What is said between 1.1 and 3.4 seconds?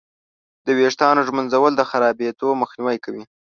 ږمنځول د خرابېدو مخنیوی کوي.